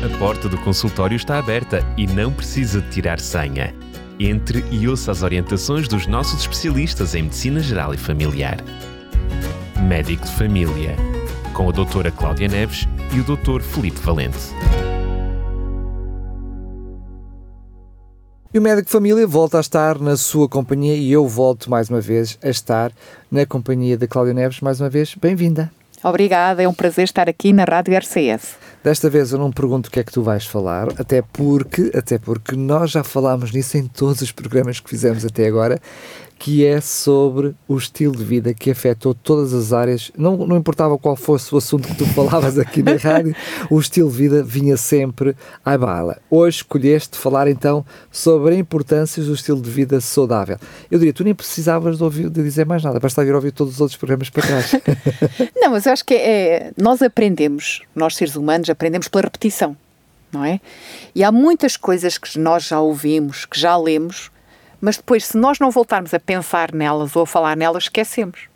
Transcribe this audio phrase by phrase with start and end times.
[0.00, 3.74] A porta do consultório está aberta e não precisa de tirar senha.
[4.16, 8.58] Entre e ouça as orientações dos nossos especialistas em Medicina Geral e Familiar.
[9.88, 10.94] Médico de Família,
[11.52, 14.38] com a doutora Cláudia Neves e o doutor Felipe Valente.
[18.54, 21.90] E o médico de família volta a estar na sua companhia e eu volto mais
[21.90, 22.92] uma vez a estar
[23.28, 24.60] na companhia da Cláudia Neves.
[24.60, 25.72] Mais uma vez, bem-vinda.
[26.04, 28.67] Obrigada, é um prazer estar aqui na Rádio RCS.
[28.82, 32.16] Desta vez eu não pergunto o que é que tu vais falar, até porque, até
[32.16, 35.80] porque nós já falámos nisso em todos os programas que fizemos até agora
[36.38, 40.96] que é sobre o estilo de vida que afetou todas as áreas, não, não importava
[40.96, 43.34] qual fosse o assunto que tu falavas aqui na rádio,
[43.68, 46.18] o estilo de vida vinha sempre à bala.
[46.30, 50.58] Hoje escolheste falar então sobre a importância do estilo de vida saudável.
[50.88, 53.74] Eu diria, tu nem precisavas de, ouvir, de dizer mais nada, basta vir ouvir todos
[53.74, 54.72] os outros programas para trás.
[55.56, 59.76] não, mas eu acho que é, nós aprendemos, nós seres humanos aprendemos pela repetição,
[60.30, 60.60] não é?
[61.14, 64.30] E há muitas coisas que nós já ouvimos, que já lemos,
[64.80, 68.48] mas depois, se nós não voltarmos a pensar nelas ou a falar nelas, esquecemos.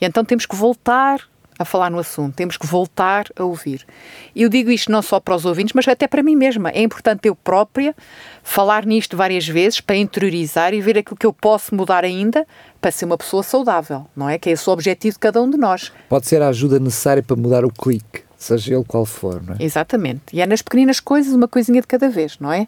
[0.00, 1.20] E então temos que voltar
[1.58, 3.86] a falar no assunto, temos que voltar a ouvir.
[4.34, 6.70] E eu digo isto não só para os ouvintes, mas até para mim mesma.
[6.70, 7.94] É importante eu própria
[8.42, 12.46] falar nisto várias vezes para interiorizar e ver aquilo que eu posso mudar ainda
[12.80, 14.38] para ser uma pessoa saudável, não é?
[14.38, 15.92] Que é esse o objetivo de cada um de nós.
[16.08, 19.56] Pode ser a ajuda necessária para mudar o clique seja ele qual for, não é?
[19.60, 20.22] Exatamente.
[20.32, 22.66] E é nas pequenas coisas, uma coisinha de cada vez, não é?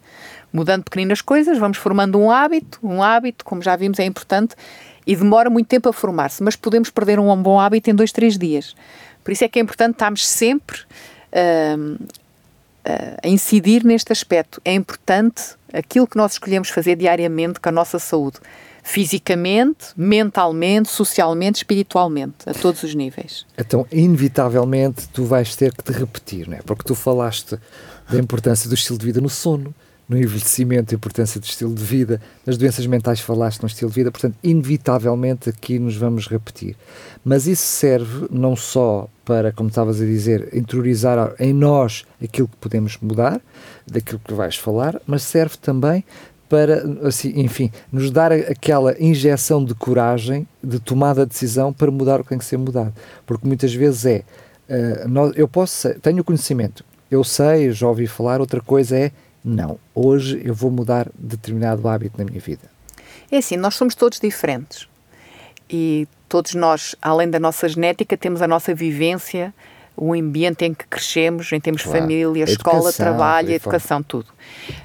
[0.57, 2.79] Mudando pequenas coisas, vamos formando um hábito.
[2.83, 4.55] Um hábito, como já vimos, é importante
[5.07, 8.39] e demora muito tempo a formar-se, mas podemos perder um bom hábito em dois, três
[8.39, 8.75] dias.
[9.23, 12.09] Por isso é que é importante estarmos sempre uh, uh,
[13.23, 14.59] a incidir neste aspecto.
[14.65, 15.43] É importante
[15.75, 18.39] aquilo que nós escolhemos fazer diariamente com a nossa saúde
[18.83, 23.45] fisicamente, mentalmente, socialmente, espiritualmente, a todos os níveis.
[23.59, 26.63] Então, inevitavelmente, tu vais ter que te repetir, não é?
[26.63, 27.59] Porque tu falaste
[28.09, 29.75] da importância do estilo de vida no sono,
[30.09, 33.95] no envelhecimento, a importância do estilo de vida, nas doenças mentais falaste no estilo de
[33.97, 36.77] vida, portanto, inevitavelmente aqui nos vamos repetir.
[37.25, 42.57] Mas isso serve não só para, como estavas a dizer, interiorizar em nós aquilo que
[42.57, 43.41] podemos mudar,
[43.87, 46.05] daquilo que vais falar, mas serve também
[46.49, 52.21] para, assim, enfim, nos dar aquela injeção de coragem, de tomada de decisão para mudar
[52.21, 52.95] o que tem que ser mudado.
[53.27, 54.23] Porque muitas vezes é,
[54.69, 59.11] uh, nós, eu posso, tenho conhecimento, eu sei, já ouvi falar, outra coisa é,
[59.49, 62.69] não, hoje eu vou mudar determinado hábito na minha vida.
[63.31, 64.89] É assim, nós somos todos diferentes
[65.71, 69.55] e todos nós, além da nossa genética, temos a nossa vivência,
[69.97, 72.01] o ambiente em que crescemos, em termos claro.
[72.01, 74.27] família, a escola, trabalho, educação, tudo.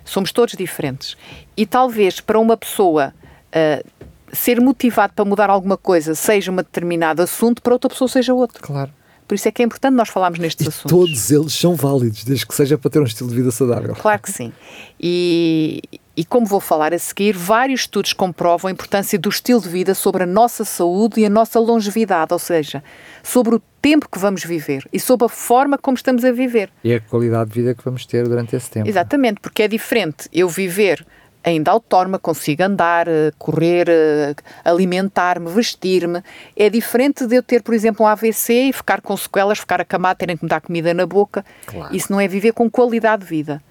[0.06, 1.18] Somos todos diferentes.
[1.58, 3.16] E talvez para uma pessoa
[3.48, 3.90] uh,
[4.32, 8.62] ser motivado para mudar alguma coisa seja um determinado assunto, para outra pessoa seja outro.
[8.62, 8.92] Claro.
[9.32, 10.92] Por isso é que é importante nós falarmos nestes e assuntos.
[10.92, 13.96] Todos eles são válidos, desde que seja para ter um estilo de vida saudável.
[13.96, 14.52] Claro que sim.
[15.00, 15.82] E,
[16.18, 19.94] e como vou falar a seguir, vários estudos comprovam a importância do estilo de vida
[19.94, 22.84] sobre a nossa saúde e a nossa longevidade, ou seja,
[23.24, 26.70] sobre o tempo que vamos viver e sobre a forma como estamos a viver.
[26.84, 28.90] E a qualidade de vida que vamos ter durante esse tempo.
[28.90, 31.06] Exatamente, porque é diferente eu viver
[31.44, 36.24] ainda autónoma, consigo andar, eh, correr, eh, alimentar-me, vestir-me.
[36.56, 40.18] É diferente de eu ter, por exemplo, um AVC e ficar com sequelas, ficar acamado,
[40.18, 41.44] terem que me dar comida na boca.
[41.66, 41.96] Claro.
[41.96, 43.62] Isso não é viver com qualidade de vida.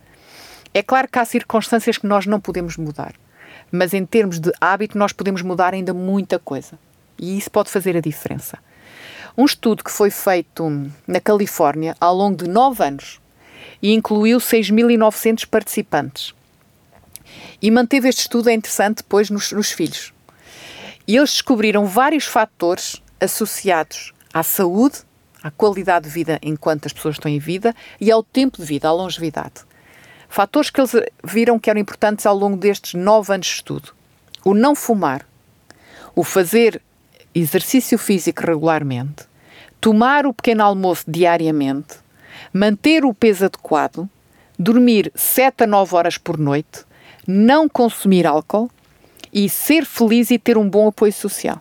[0.74, 3.14] É claro que há circunstâncias que nós não podemos mudar,
[3.72, 6.78] mas em termos de hábito nós podemos mudar ainda muita coisa.
[7.18, 8.58] E isso pode fazer a diferença.
[9.36, 13.20] Um estudo que foi feito na Califórnia ao longo de nove anos
[13.82, 16.34] e incluiu 6.900 participantes
[17.62, 20.12] e manteve este estudo, é interessante, depois nos, nos filhos.
[21.06, 24.98] E eles descobriram vários fatores associados à saúde,
[25.42, 28.88] à qualidade de vida enquanto as pessoas estão em vida e ao tempo de vida,
[28.88, 29.64] à longevidade.
[30.28, 30.92] Fatores que eles
[31.24, 33.92] viram que eram importantes ao longo destes nove anos de estudo.
[34.44, 35.26] O não fumar,
[36.14, 36.80] o fazer
[37.34, 39.24] exercício físico regularmente,
[39.80, 41.96] tomar o pequeno almoço diariamente,
[42.52, 44.08] manter o peso adequado,
[44.58, 46.84] dormir 7 a 9 horas por noite,
[47.26, 48.70] não consumir álcool
[49.32, 51.60] e ser feliz e ter um bom apoio social.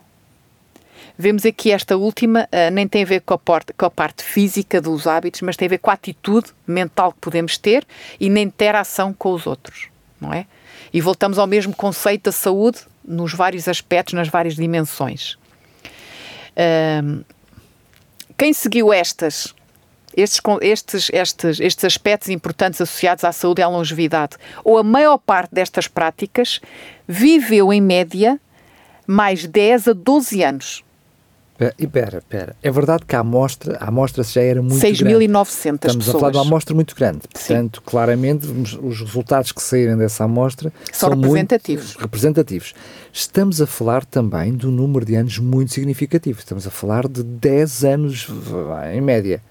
[1.17, 4.23] Vemos aqui esta última, uh, nem tem a ver com a, porta, com a, parte
[4.23, 7.85] física dos hábitos, mas tem a ver com a atitude mental que podemos ter
[8.19, 9.87] e na interação com os outros,
[10.19, 10.45] não é?
[10.93, 15.37] E voltamos ao mesmo conceito da saúde nos vários aspectos, nas várias dimensões.
[18.37, 19.53] Quem seguiu estas
[20.15, 25.17] estes, estes, estes, estes aspectos importantes associados à saúde e à longevidade, ou a maior
[25.17, 26.59] parte destas práticas,
[27.07, 28.39] viveu em média
[29.07, 30.83] mais 10 a 12 anos.
[31.77, 32.55] E pera, pera.
[32.63, 35.27] É verdade que a amostra, a amostra já era muito 6.900 grande.
[35.27, 35.73] pessoas.
[35.73, 37.19] Estamos a falar de uma amostra muito grande.
[37.27, 41.95] Portanto, claramente, os resultados que saírem dessa amostra são, são representativos.
[41.95, 42.73] Representativos.
[43.11, 46.39] Estamos a falar também de um número de anos muito significativo.
[46.39, 48.27] Estamos a falar de 10 anos
[48.93, 49.41] em média.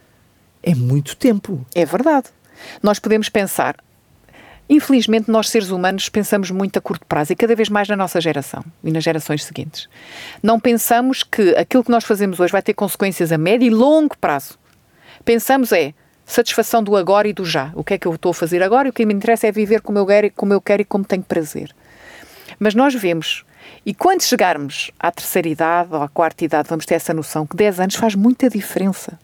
[0.62, 1.64] É muito tempo.
[1.74, 2.28] É verdade.
[2.82, 3.76] Nós podemos pensar,
[4.70, 8.20] Infelizmente, nós seres humanos pensamos muito a curto prazo e cada vez mais na nossa
[8.20, 9.88] geração e nas gerações seguintes.
[10.42, 14.16] Não pensamos que aquilo que nós fazemos hoje vai ter consequências a médio e longo
[14.18, 14.58] prazo.
[15.24, 15.94] Pensamos é
[16.26, 17.72] satisfação do agora e do já.
[17.74, 19.52] O que é que eu estou a fazer agora e o que me interessa é
[19.52, 21.74] viver como eu quero, como eu quero e como tenho prazer.
[22.58, 23.46] Mas nós vemos,
[23.86, 27.56] e quando chegarmos à terceira idade ou à quarta idade, vamos ter essa noção que
[27.56, 29.18] 10 anos faz muita diferença.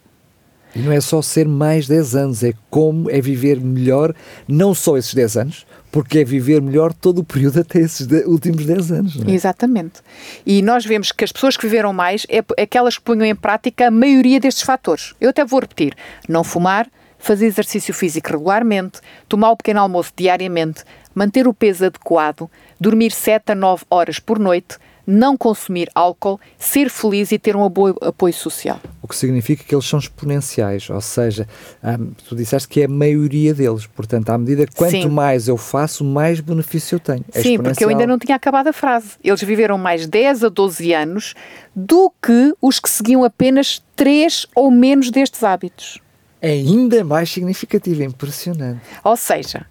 [0.75, 4.13] E não é só ser mais 10 anos, é como é viver melhor,
[4.47, 8.25] não só esses 10 anos, porque é viver melhor todo o período até esses de,
[8.25, 9.17] últimos 10 anos.
[9.25, 9.31] É?
[9.31, 10.01] Exatamente.
[10.45, 13.87] E nós vemos que as pessoas que viveram mais é aquelas que ponham em prática
[13.87, 15.13] a maioria destes fatores.
[15.21, 15.95] Eu até vou repetir:
[16.27, 18.99] não fumar, fazer exercício físico regularmente,
[19.29, 20.83] tomar o pequeno almoço diariamente,
[21.13, 26.89] manter o peso adequado, dormir 7 a 9 horas por noite, não consumir álcool, ser
[26.89, 28.79] feliz e ter um apoio, apoio social.
[29.01, 31.47] O que significa que eles são exponenciais, ou seja,
[31.83, 35.09] hum, tu disseste que é a maioria deles, portanto, à medida que quanto Sim.
[35.09, 37.25] mais eu faço, mais benefício eu tenho.
[37.33, 39.11] É Sim, porque eu ainda não tinha acabado a frase.
[39.23, 41.33] Eles viveram mais 10 a 12 anos
[41.75, 45.99] do que os que seguiam apenas 3 ou menos destes hábitos.
[46.41, 48.81] É ainda mais significativo, é impressionante.
[49.03, 49.65] Ou seja,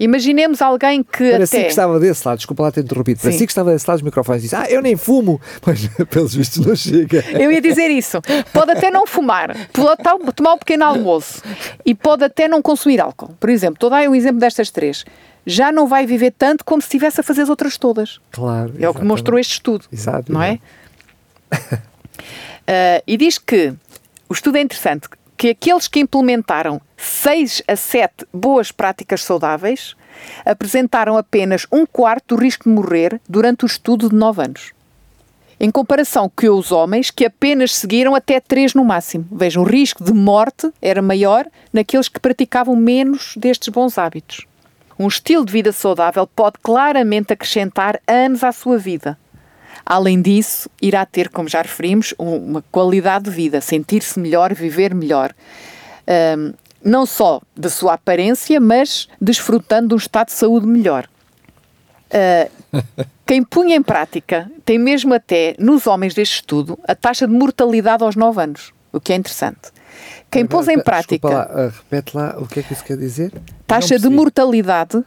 [0.00, 1.64] Imaginemos alguém que Parecia até...
[1.64, 4.40] que estava desse lado, desculpa lá ter interrompido, parecia que estava desse lado dos microfones
[4.40, 7.22] e disse, ah, eu nem fumo, mas pelos vistos não chega.
[7.38, 8.18] Eu ia dizer isso.
[8.50, 10.02] Pode até não fumar, pode
[10.34, 11.42] tomar um pequeno almoço
[11.84, 13.36] e pode até não consumir álcool.
[13.38, 15.04] Por exemplo, estou a dar um exemplo destas três.
[15.44, 18.20] Já não vai viver tanto como se estivesse a fazer as outras todas.
[18.30, 18.56] Claro.
[18.56, 18.86] É exatamente.
[18.86, 19.84] o que demonstrou este estudo.
[19.92, 20.32] Exato.
[20.32, 20.58] Não é?
[21.52, 23.74] uh, e diz que
[24.30, 29.96] o estudo é interessante que aqueles que implementaram 6 a 7 boas práticas saudáveis
[30.44, 34.72] apresentaram apenas um quarto do risco de morrer durante o estudo de 9 anos.
[35.58, 39.26] Em comparação com os homens que apenas seguiram até 3 no máximo.
[39.32, 44.46] Vejam, o risco de morte era maior naqueles que praticavam menos destes bons hábitos.
[44.98, 49.18] Um estilo de vida saudável pode claramente acrescentar anos à sua vida.
[49.84, 55.34] Além disso, irá ter, como já referimos, uma qualidade de vida, sentir-se melhor, viver melhor.
[56.36, 61.08] Um, não só da sua aparência, mas desfrutando de um estado de saúde melhor.
[62.10, 62.82] Uh,
[63.26, 68.02] quem punha em prática tem mesmo até, nos homens deste estudo, a taxa de mortalidade
[68.02, 69.72] aos 9 anos, o que é interessante.
[70.30, 71.28] Quem pôs em prática.
[71.28, 73.32] Lá, uh, repete lá o que é que isso quer dizer?
[73.66, 75.04] Taxa de mortalidade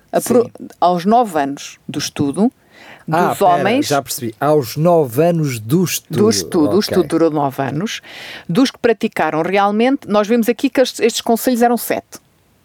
[0.79, 2.62] aos 9 anos do estudo ah,
[3.07, 3.87] dos ah, homens.
[3.87, 4.33] já percebi.
[4.39, 6.17] Aos 9 anos do estudo.
[6.17, 6.77] Do estudo, okay.
[6.77, 8.01] o estudo durou 9 anos.
[8.47, 12.03] Dos que praticaram realmente, nós vemos aqui que estes, estes conselhos eram 7.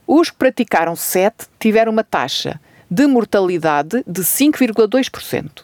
[0.06, 5.62] Os que praticaram 7 tiveram uma taxa de mortalidade de 5,2%.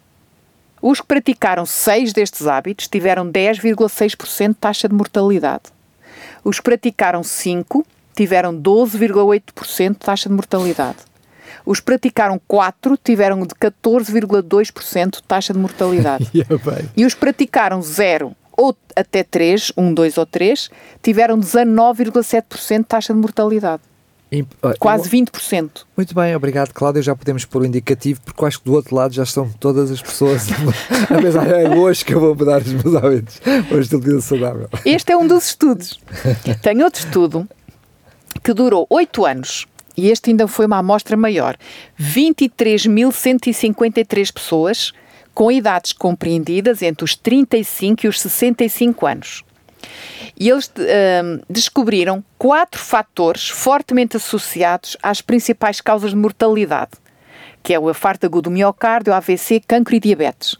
[0.82, 5.62] Os que praticaram 6 destes hábitos tiveram 10,6% de taxa de mortalidade.
[6.44, 10.98] Os que praticaram 5 tiveram 12,8% de taxa de mortalidade.
[11.64, 16.30] Os que praticaram 4 tiveram de 14,2% de taxa de mortalidade.
[16.96, 20.70] e os que praticaram 0 ou até 3, 1, 2 ou 3,
[21.02, 23.82] tiveram 19,7% de taxa de mortalidade.
[24.80, 25.82] Quase 20%.
[25.96, 27.02] Muito bem, obrigado, Cláudia.
[27.02, 30.02] Já podemos pôr o indicativo, porque acho que do outro lado já estão todas as
[30.02, 30.48] pessoas
[31.08, 33.40] a pensar, é hoje que eu vou mudar os meus hábitos,
[33.70, 34.68] hoje de vida saudável.
[34.84, 36.00] Este é um dos estudos.
[36.62, 37.48] Tem outro estudo
[38.42, 41.56] que durou 8 anos e este ainda foi uma amostra maior,
[42.00, 44.92] 23.153 pessoas
[45.32, 49.42] com idades compreendidas entre os 35 e os 65 anos.
[50.38, 56.92] E eles uh, descobriram quatro fatores fortemente associados às principais causas de mortalidade,
[57.62, 60.56] que é o infarto agudo do miocárdio, AVC, cancro e diabetes.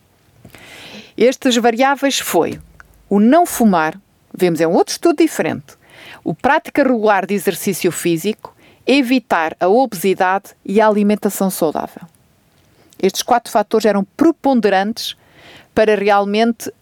[1.17, 2.61] Estas variáveis foi
[3.09, 3.99] o não fumar,
[4.37, 5.77] vemos é um outro estudo diferente,
[6.25, 8.54] o prática regular de exercício físico,
[8.87, 12.03] evitar a obesidade e a alimentação saudável.
[13.03, 15.17] Estes quatro fatores eram preponderantes
[15.75, 16.73] para realmente uh,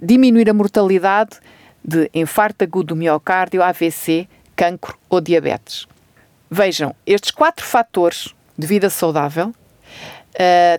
[0.00, 1.38] diminuir a mortalidade
[1.84, 5.86] de infarto agudo do miocárdio, AVC, cancro ou diabetes.
[6.50, 9.54] Vejam, estes quatro fatores de vida saudável, uh,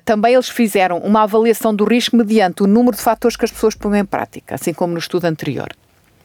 [0.05, 3.75] também eles fizeram uma avaliação do risco mediante o número de fatores que as pessoas
[3.75, 5.69] põem em prática, assim como no estudo anterior.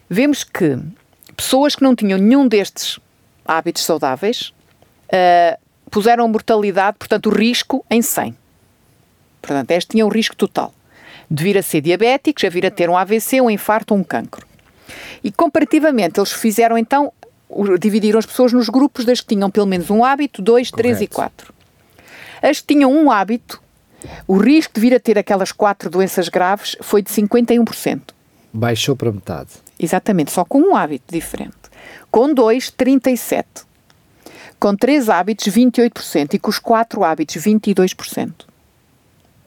[0.09, 0.77] Vemos que
[1.35, 2.99] pessoas que não tinham nenhum destes
[3.49, 4.53] hábitos saudáveis,
[5.07, 8.37] uh, puseram a mortalidade, portanto, o risco em 100.
[9.41, 10.73] Portanto, este tinha um risco total.
[11.31, 14.03] de vir a ser diabéticos, a vir a ter um AVC, um infarto ou um
[14.03, 14.47] cancro.
[15.23, 17.13] E comparativamente, eles fizeram então,
[17.79, 20.81] dividiram as pessoas nos grupos das que tinham pelo menos um hábito, dois, Correto.
[20.81, 21.53] três e quatro.
[22.41, 23.61] As que tinham um hábito,
[24.27, 28.01] o risco de vir a ter aquelas quatro doenças graves foi de 51%.
[28.51, 29.49] Baixou para metade.
[29.79, 31.68] Exatamente, só com um hábito diferente.
[32.11, 33.65] Com dois, 37%.
[34.59, 36.33] Com três hábitos, 28%.
[36.33, 38.49] E com os quatro hábitos, 22%.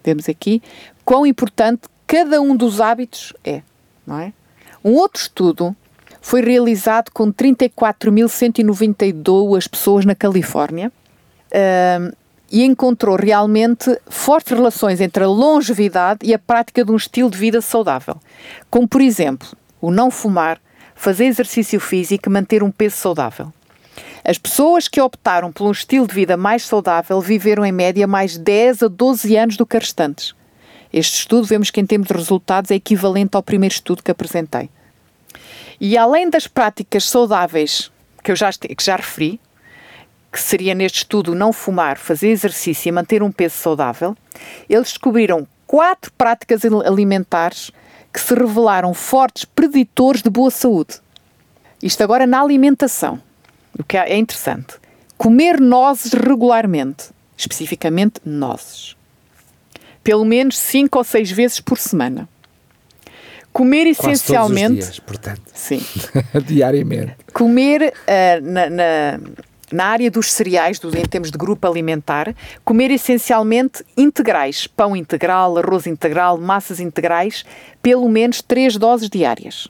[0.04, 0.62] Vemos aqui
[1.04, 3.62] quão importante cada um dos hábitos é,
[4.06, 4.32] não é?
[4.84, 5.76] Um outro estudo
[6.20, 10.92] foi realizado com 34.192 pessoas na Califórnia
[11.48, 12.16] uh,
[12.50, 17.38] e encontrou realmente fortes relações entre a longevidade e a prática de um estilo de
[17.38, 18.16] vida saudável,
[18.70, 19.48] como por exemplo
[19.80, 20.60] o não fumar,
[21.02, 23.52] fazer exercício físico e manter um peso saudável.
[24.24, 28.38] As pessoas que optaram por um estilo de vida mais saudável viveram em média mais
[28.38, 30.32] 10 a 12 anos do que as restantes.
[30.92, 34.70] Este estudo, vemos que em termos de resultados, é equivalente ao primeiro estudo que apresentei.
[35.80, 37.90] E além das práticas saudáveis
[38.22, 39.40] que eu já, que já referi,
[40.30, 44.16] que seria neste estudo não fumar, fazer exercício e manter um peso saudável,
[44.68, 47.72] eles descobriram quatro práticas alimentares
[48.12, 51.00] que se revelaram fortes preditores de boa saúde.
[51.82, 53.20] Isto agora na alimentação,
[53.78, 54.74] o que é interessante.
[55.16, 58.96] Comer nozes regularmente, especificamente nozes
[60.02, 62.28] pelo menos 5 ou 6 vezes por semana.
[63.52, 64.74] Comer essencialmente.
[64.74, 65.42] Dias, portanto.
[65.54, 65.82] Sim.
[66.46, 67.16] Diariamente.
[67.32, 69.20] Comer uh, na, na,
[69.72, 75.58] na, área dos cereais, do, em termos de grupo alimentar, comer essencialmente integrais, pão integral,
[75.58, 77.44] arroz integral, massas integrais,
[77.82, 79.68] pelo menos 3 doses diárias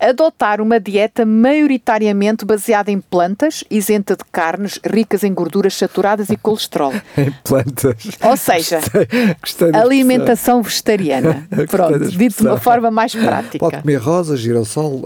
[0.00, 6.36] adotar uma dieta maioritariamente baseada em plantas, isenta de carnes, ricas em gorduras saturadas e
[6.38, 6.92] colesterol.
[7.16, 7.96] em plantas.
[8.22, 11.46] Ou seja, gostei, gostei alimentação vegetariana.
[11.68, 13.58] Pronto, dito de uma forma mais prática.
[13.58, 15.02] Pode comer rosas, girassol.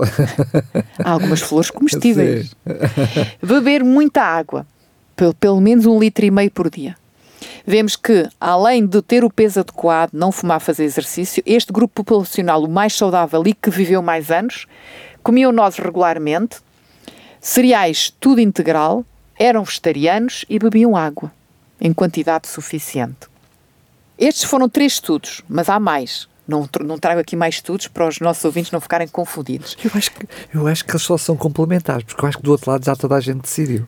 [0.98, 2.54] Há algumas flores comestíveis.
[3.42, 4.66] Beber muita água,
[5.16, 6.99] pelo, pelo menos um litro e meio por dia
[7.70, 12.64] vemos que, além de ter o peso adequado, não fumar, fazer exercício, este grupo populacional,
[12.64, 14.66] o mais saudável e que viveu mais anos,
[15.22, 16.58] comiam nozes regularmente,
[17.40, 19.04] cereais tudo integral,
[19.38, 21.32] eram vegetarianos e bebiam água
[21.80, 23.30] em quantidade suficiente.
[24.18, 26.28] Estes foram três estudos, mas há mais.
[26.46, 29.76] Não, não trago aqui mais estudos para os nossos ouvintes não ficarem confundidos.
[29.82, 32.50] Eu acho, que, eu acho que eles só são complementares, porque eu acho que do
[32.50, 33.86] outro lado já toda a gente decidiu.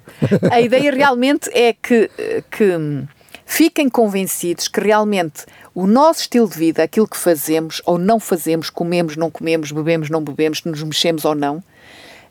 [0.51, 2.09] A ideia realmente é que,
[2.51, 3.05] que
[3.45, 5.45] Fiquem convencidos que realmente
[5.75, 10.11] o nosso estilo de vida, aquilo que fazemos ou não fazemos, comemos, não comemos, bebemos,
[10.11, 11.63] não bebemos, nos mexemos ou não,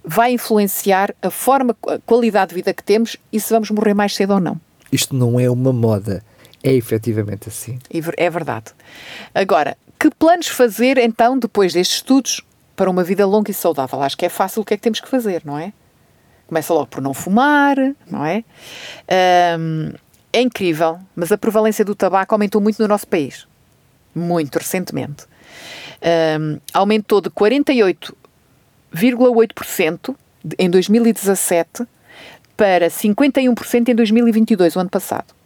[0.04, 4.16] vai influenciar a forma, a qualidade de vida que temos e se vamos morrer mais
[4.16, 4.60] cedo ou não.
[4.92, 6.24] Isto não é uma moda,
[6.64, 7.80] é efetivamente assim.
[8.18, 8.72] É verdade.
[9.34, 12.42] Agora, que planos fazer então depois destes estudos
[12.76, 14.02] para uma vida longa e saudável?
[14.02, 15.72] Acho que é fácil o que é que temos que fazer, não é?
[16.48, 17.78] Começa logo por não fumar,
[18.10, 18.44] não é?
[19.58, 19.94] Um,
[20.34, 23.48] é incrível, mas a prevalência do tabaco aumentou muito no nosso país.
[24.16, 25.26] Muito recentemente.
[26.40, 30.16] Um, aumentou de 48,8%
[30.58, 31.86] em 2017
[32.58, 35.41] para 51% em 2022, o ano passado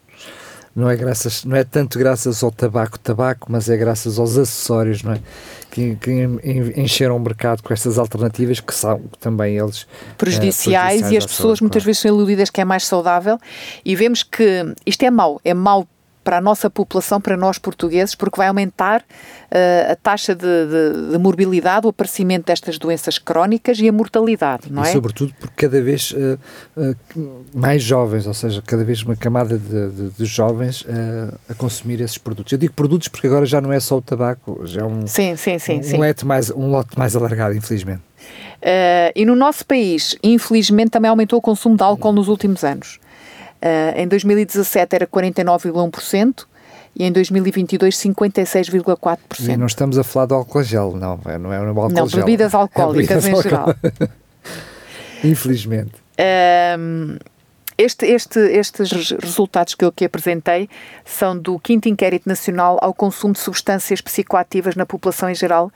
[0.76, 5.02] não é graças não é tanto graças ao tabaco tabaco mas é graças aos acessórios
[5.04, 5.20] não é
[5.72, 6.12] que, que
[6.76, 11.26] encheram o mercado com estas alternativas que são também eles prejudiciais, é, prejudiciais e as
[11.26, 11.86] pessoas saúde, muitas claro.
[11.86, 13.38] vezes são iludidas que é mais saudável
[13.84, 15.88] e vemos que isto é mau é mau
[16.26, 21.12] para a nossa população, para nós portugueses, porque vai aumentar uh, a taxa de, de,
[21.12, 24.92] de, morbilidade, o aparecimento destas doenças crónicas e a mortalidade, não e é?
[24.92, 26.40] sobretudo porque cada vez uh,
[26.76, 30.84] uh, mais jovens, ou seja, cada vez uma camada de, de jovens
[31.48, 32.52] a consumir esses produtos.
[32.52, 35.36] Eu digo produtos porque agora já não é só o tabaco, já é um, sim,
[35.36, 35.98] sim, sim, um, sim.
[35.98, 38.02] Lote mais, um lote mais alargado, infelizmente.
[39.16, 43.00] e no nosso país, infelizmente, também aumentou o consumo de álcool nos últimos anos.
[43.62, 46.46] Uh, em 2017 era 49,1%
[46.96, 49.50] e em 2022 56,4%.
[49.50, 52.08] E não estamos a falar do álcool gel, não, é, não é um álcool não,
[52.08, 52.20] gel.
[52.20, 53.76] bebidas é alcoólicas é bebidas em geral.
[55.24, 55.94] Infelizmente.
[56.20, 57.18] Uh,
[57.78, 60.70] este, este, estes resultados que eu aqui apresentei
[61.04, 65.72] são do quinto inquérito nacional ao consumo de substâncias psicoativas na população em geral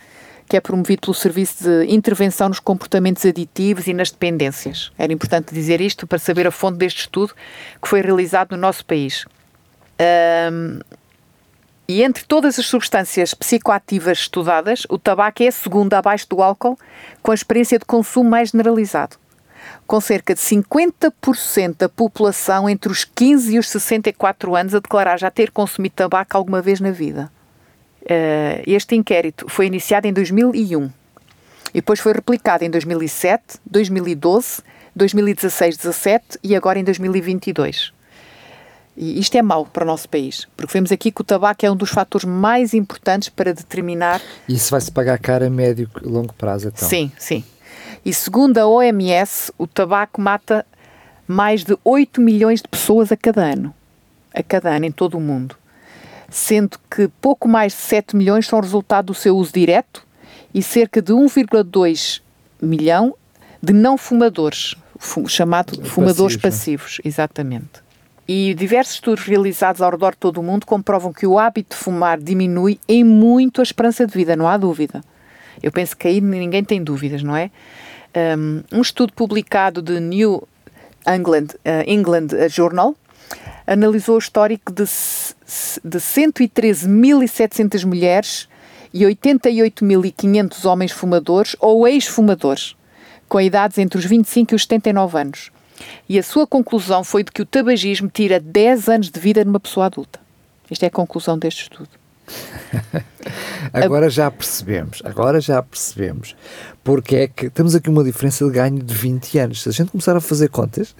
[0.50, 4.92] que é promovido pelo Serviço de Intervenção nos Comportamentos Aditivos e nas Dependências.
[4.98, 7.36] Era importante dizer isto para saber a fonte deste estudo
[7.80, 9.26] que foi realizado no nosso país.
[10.52, 10.80] Um,
[11.88, 16.78] e entre todas as substâncias psicoativas estudadas, o tabaco é a segunda abaixo do álcool,
[17.22, 19.18] com a experiência de consumo mais generalizado.
[19.86, 25.18] Com cerca de 50% da população entre os 15 e os 64 anos a declarar
[25.18, 27.32] já ter consumido tabaco alguma vez na vida.
[28.10, 30.90] Uh, este inquérito foi iniciado em 2001
[31.72, 34.64] e depois foi replicado em 2007, 2012,
[34.96, 37.94] 2016, 17 e agora em 2022.
[38.98, 41.72] E isto é mau para o nosso país, porque vemos aqui que o tabaco é
[41.72, 44.20] um dos fatores mais importantes para determinar.
[44.48, 46.90] E isso vai-se pagar caro a médio e longo prazo, então?
[46.90, 47.44] Sim, sim.
[48.04, 50.66] E segundo a OMS, o tabaco mata
[51.28, 53.74] mais de 8 milhões de pessoas a cada ano.
[54.34, 55.56] A cada ano, em todo o mundo.
[56.30, 60.06] Sendo que pouco mais de 7 milhões são resultado do seu uso direto
[60.54, 62.22] e cerca de 1,2
[62.62, 63.16] milhão
[63.62, 64.76] de não fumadores,
[65.28, 67.90] chamado fumadores passivos, passivos exatamente.
[68.28, 71.84] E diversos estudos realizados ao redor de todo o mundo comprovam que o hábito de
[71.84, 75.02] fumar diminui em muito a esperança de vida, não há dúvida.
[75.64, 77.50] Eu penso que aí ninguém tem dúvidas, não é?
[78.72, 80.48] Um, estudo publicado de New
[81.08, 82.96] England, uh, England Journal
[83.70, 88.50] analisou o histórico de, de 113.700 mulheres
[88.92, 92.76] e 88.500 homens fumadores ou ex-fumadores,
[93.28, 95.52] com idades entre os 25 e os 79 anos.
[96.10, 99.60] E a sua conclusão foi de que o tabagismo tira 10 anos de vida numa
[99.60, 100.20] pessoa adulta.
[100.70, 101.99] Esta é a conclusão deste estudo.
[103.74, 106.36] agora já percebemos, agora já percebemos
[106.84, 109.62] porque é que temos aqui uma diferença de ganho de 20 anos.
[109.62, 110.96] Se a gente começar a fazer contas,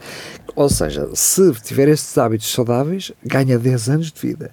[0.56, 4.52] ou seja, se tiver estes hábitos saudáveis, ganha 10 anos de vida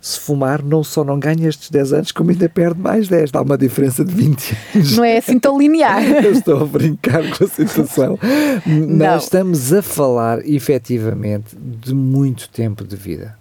[0.00, 3.30] se fumar, não só não ganha estes 10 anos, como ainda perde mais 10.
[3.30, 4.96] Dá uma diferença de 20 anos.
[4.96, 6.02] Não é assim tão linear.
[6.24, 8.18] Eu estou a brincar com a situação.
[8.66, 8.96] Não.
[8.96, 13.36] Nós estamos a falar, efetivamente, de muito tempo de vida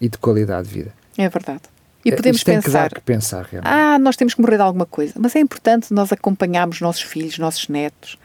[0.00, 0.92] e de qualidade de vida.
[1.16, 1.62] É verdade.
[2.06, 3.72] E podemos Isto pensar, que que pensar realmente.
[3.72, 5.12] ah, nós temos que morrer de alguma coisa.
[5.18, 8.16] Mas é importante nós acompanharmos nossos filhos, nossos netos,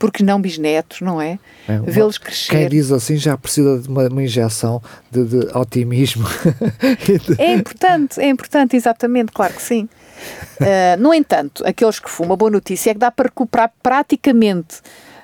[0.00, 1.38] porque não bisnetos, não é?
[1.68, 2.50] é Vê-los crescer.
[2.50, 4.82] Quem diz assim já precisa de uma, uma injeção
[5.12, 6.26] de, de otimismo.
[7.38, 9.88] é importante, é importante, exatamente, claro que sim.
[10.60, 14.80] Uh, no entanto, aqueles que fumam, a boa notícia é que dá para recuperar praticamente,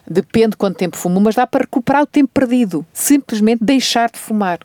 [0.08, 2.86] depende quanto tempo fumam, mas dá para recuperar o tempo perdido.
[2.92, 4.60] Simplesmente deixar de fumar.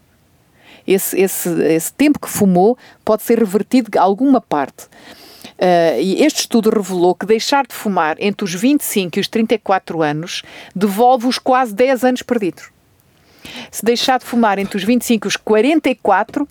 [0.88, 4.86] Esse, esse, esse tempo que fumou pode ser revertido a alguma parte.
[5.62, 10.02] Uh, e este estudo revelou que deixar de fumar entre os 25 e os 34
[10.02, 10.42] anos
[10.76, 12.70] devolve os quase 10 anos perdidos.
[13.70, 16.48] Se deixar de fumar entre os 25 e os 44,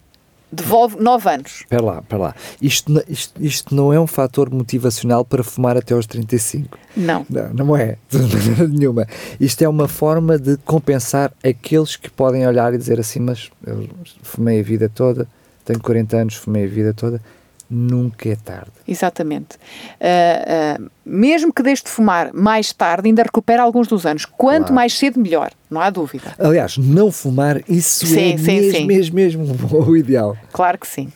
[0.52, 1.52] devolve 9 anos.
[1.60, 2.34] Espera lá, espera lá.
[2.60, 6.78] Isto, isto, isto não é um fator motivacional para fumar até aos 35.
[6.96, 7.26] Não.
[7.28, 7.96] Não, não é,
[8.68, 9.06] nenhuma.
[9.40, 13.88] Isto é uma forma de compensar aqueles que podem olhar e dizer assim, mas eu
[14.22, 15.28] fumei a vida toda,
[15.64, 17.20] tenho 40 anos, fumei a vida toda
[17.70, 18.72] nunca é tarde.
[18.86, 19.56] Exatamente.
[20.00, 24.24] Uh, uh, mesmo que deixe de fumar mais tarde, ainda recupera alguns dos anos.
[24.24, 24.74] Quanto claro.
[24.74, 26.34] mais cedo, melhor, não há dúvida.
[26.38, 28.86] Aliás, não fumar, isso sim, é sim, mesmo, sim.
[28.86, 29.56] mesmo, mesmo
[29.86, 30.36] o ideal.
[30.52, 31.12] Claro que sim.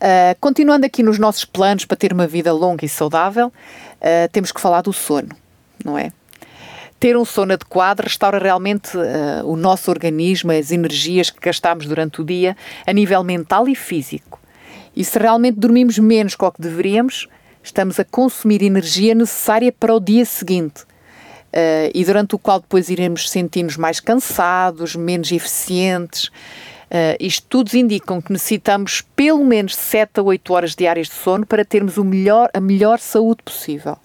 [0.00, 3.52] Uh, continuando aqui nos nossos planos para ter uma vida longa e saudável,
[4.30, 5.30] temos que falar do sono,
[5.84, 6.12] não é?
[7.00, 8.96] Ter um sono adequado restaura realmente
[9.44, 14.38] o nosso organismo, as energias que gastamos durante o dia, a nível mental e físico.
[14.98, 17.28] E se realmente dormimos menos que o que deveríamos,
[17.62, 20.82] estamos a consumir energia necessária para o dia seguinte.
[20.82, 26.24] Uh, e durante o qual depois iremos sentir-nos mais cansados, menos eficientes.
[26.24, 31.64] Uh, estudos indicam que necessitamos pelo menos 7 a 8 horas diárias de sono para
[31.64, 33.96] termos o melhor, a melhor saúde possível.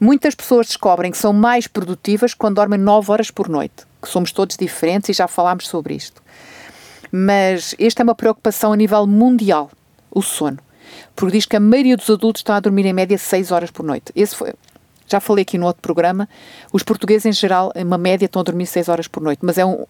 [0.00, 4.30] Muitas pessoas descobrem que são mais produtivas quando dormem 9 horas por noite, que somos
[4.30, 6.22] todos diferentes e já falámos sobre isto.
[7.10, 9.68] Mas esta é uma preocupação a nível mundial
[10.12, 10.58] o sono.
[11.16, 13.84] Porque diz que a maioria dos adultos estão a dormir em média 6 horas por
[13.84, 14.12] noite.
[14.14, 14.52] Esse foi,
[15.06, 16.28] já falei aqui no outro programa,
[16.72, 19.58] os portugueses em geral, em uma média, estão a dormir 6 horas por noite, mas
[19.58, 19.84] é um,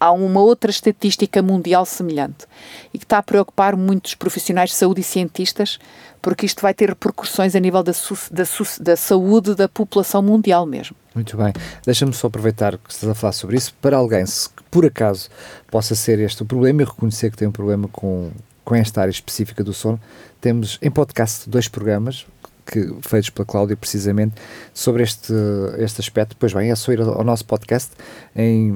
[0.00, 2.46] há uma outra estatística mundial semelhante
[2.92, 5.78] e que está a preocupar muitos profissionais de saúde e cientistas,
[6.22, 7.92] porque isto vai ter repercussões a nível da,
[8.30, 8.44] da,
[8.80, 10.96] da saúde da população mundial mesmo.
[11.14, 11.52] Muito bem.
[11.84, 15.28] Deixa-me só aproveitar que estás a falar sobre isso para alguém, se por acaso
[15.70, 18.30] possa ser este o problema e reconhecer que tem um problema com,
[18.64, 20.00] com esta área específica do sono,
[20.40, 22.26] temos em podcast dois programas
[22.70, 24.34] que, feitos pela Cláudia precisamente
[24.72, 25.32] sobre este,
[25.78, 26.36] este aspecto.
[26.38, 27.90] Pois bem, é só ir ao nosso podcast
[28.34, 28.70] em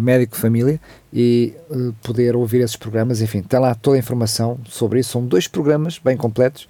[0.00, 0.80] Médico Família
[1.12, 3.20] e uh, poder ouvir esses programas.
[3.20, 5.10] Enfim, tem lá toda a informação sobre isso.
[5.10, 6.68] São dois programas bem completos.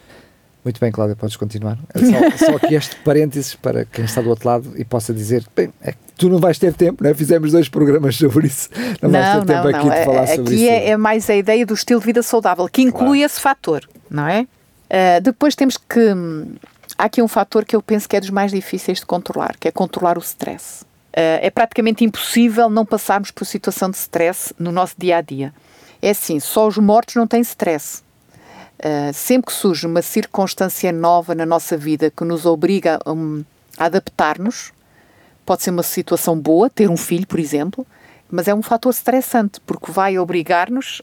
[0.64, 1.78] Muito bem, Cláudia, podes continuar.
[1.94, 5.72] Só, só aqui este parênteses para quem está do outro lado e possa dizer: bem,
[5.80, 7.14] é tu não vais ter tempo, não é?
[7.14, 8.68] Fizemos dois programas sobre isso.
[9.00, 9.94] Não, não vais ter tempo não, aqui não.
[9.94, 10.64] de falar aqui sobre isso.
[10.64, 13.24] Aqui é, é, mais a ideia do estilo de vida saudável, que inclui claro.
[13.24, 14.42] esse fator, não é?
[14.42, 16.12] Uh, depois temos que.
[16.12, 16.54] Hum,
[16.98, 19.66] há aqui um fator que eu penso que é dos mais difíceis de controlar, que
[19.66, 20.82] é controlar o stress.
[20.82, 25.54] Uh, é praticamente impossível não passarmos por situação de stress no nosso dia a dia.
[26.02, 28.02] É assim, só os mortos não têm stress.
[28.80, 33.44] Uh, sempre que surge uma circunstância nova na nossa vida que nos obriga um,
[33.76, 34.72] a adaptar-nos,
[35.44, 37.86] pode ser uma situação boa, ter um filho, por exemplo,
[38.30, 41.02] mas é um fator estressante, porque vai obrigar-nos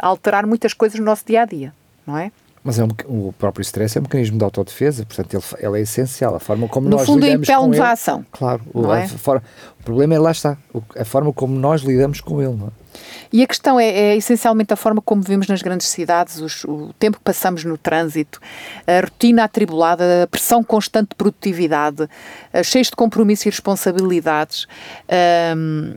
[0.00, 1.72] a alterar muitas coisas no nosso dia a dia,
[2.06, 2.30] não é?
[2.66, 5.82] Mas é um, o próprio stress é um mecanismo de autodefesa, portanto ele, ele é
[5.82, 6.34] essencial.
[6.34, 7.80] A forma como no nós fundo, lidamos com ele...
[7.80, 8.26] a ação.
[8.32, 9.06] Claro, o, é?
[9.06, 9.40] for,
[9.78, 10.56] o, problema é lá está,
[10.98, 12.56] a forma como nós lidamos com ele.
[12.56, 12.70] Não é?
[13.32, 16.94] E a questão é, é, essencialmente a forma como vivemos nas grandes cidades, os, o
[16.98, 18.40] tempo que passamos no trânsito,
[18.86, 22.08] a rotina atribulada, a pressão constante de produtividade,
[22.64, 24.66] cheios de compromissos e responsabilidades.
[25.56, 25.94] Um,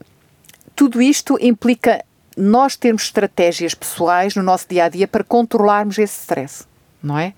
[0.76, 2.04] tudo isto implica
[2.38, 6.66] nós termos estratégias pessoais no nosso dia a dia para controlarmos esse stress,
[7.04, 7.34] não é?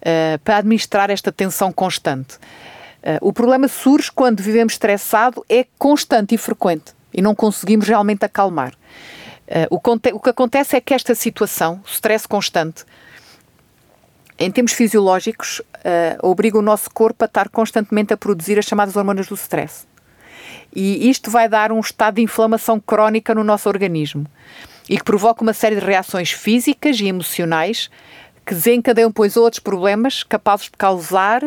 [0.00, 2.36] Uh, para administrar esta tensão constante.
[3.02, 8.24] Uh, o problema surge quando vivemos estressado, é constante e frequente e não conseguimos realmente
[8.24, 8.74] acalmar.
[9.48, 12.84] Uh, o, o, que acontece é que esta situação, o stress constante,
[14.38, 15.60] em termos fisiológicos,
[16.22, 19.86] obriga o nosso corpo a estar constantemente a produzir as chamadas hormonas do stress.
[20.74, 24.26] E isto vai dar um estado de inflamação crónica no nosso organismo
[24.88, 27.90] e que provoca uma série de reações físicas e emocionais
[28.44, 31.42] que desencadeiam, pois, outros problemas capazes de causar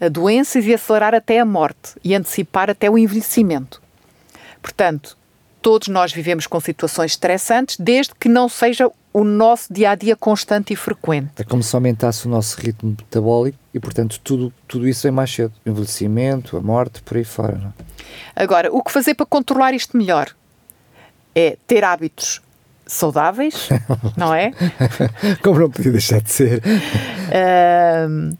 [0.00, 3.82] eh, doenças e acelerar até a morte e antecipar até o envelhecimento.
[4.58, 5.16] Portanto,
[5.62, 10.14] todos nós vivemos com situações estressantes, desde que não seja o nosso dia a dia
[10.14, 11.30] constante e frequente.
[11.38, 15.32] É como se aumentasse o nosso ritmo metabólico e, portanto, tudo, tudo isso vem mais
[15.32, 15.52] cedo.
[15.64, 17.56] O envelhecimento, a morte, por aí fora.
[17.56, 17.68] Não?
[17.68, 18.42] É?
[18.42, 20.28] Agora, o que fazer para controlar isto melhor?
[21.34, 22.40] É ter hábitos
[22.86, 23.68] saudáveis,
[24.16, 24.52] não é?
[25.42, 26.62] como não podia deixar de ser.
[27.28, 28.36] Uh,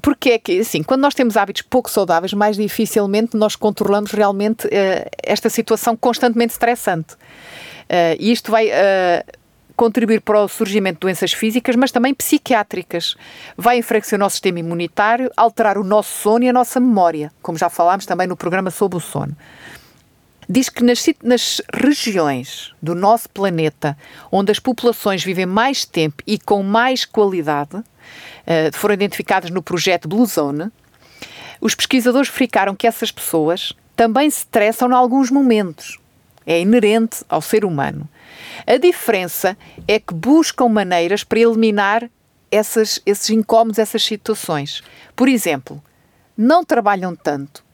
[0.00, 4.66] porque é que, assim, quando nós temos hábitos pouco saudáveis, mais dificilmente nós controlamos realmente
[4.66, 4.70] uh,
[5.22, 7.14] esta situação constantemente estressante.
[7.14, 9.38] Uh, e isto vai uh,
[9.76, 13.16] contribuir para o surgimento de doenças físicas, mas também psiquiátricas.
[13.56, 17.58] Vai enfraquecer o nosso sistema imunitário, alterar o nosso sono e a nossa memória, como
[17.58, 19.36] já falámos também no programa sobre o sono.
[20.48, 23.96] Diz que nas, nas regiões do nosso planeta
[24.32, 27.82] onde as populações vivem mais tempo e com mais qualidade,
[28.72, 30.70] foram identificadas no projeto Blue Zone,
[31.60, 35.98] os pesquisadores verificaram que essas pessoas também se estressam em alguns momentos
[36.46, 38.08] é inerente ao ser humano.
[38.66, 42.10] A diferença é que buscam maneiras para eliminar
[42.50, 44.82] essas, esses incómodos, essas situações.
[45.14, 45.82] Por exemplo,
[46.36, 47.64] não trabalham tanto,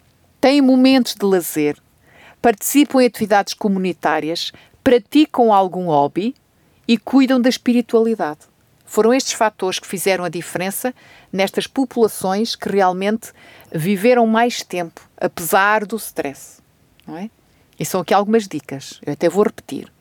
[0.41, 1.79] têm momentos de lazer,
[2.43, 4.53] participam em atividades comunitárias,
[4.85, 6.35] praticam algum hobby
[6.87, 8.41] e cuidam da espiritualidade.
[8.87, 10.95] Foram estes fatores que fizeram a diferença
[11.33, 13.33] nestas populações que realmente
[13.75, 16.63] viveram mais tempo, apesar do stress.
[17.07, 17.29] Não é?
[17.79, 19.93] E são aqui algumas dicas, eu até vou repetir.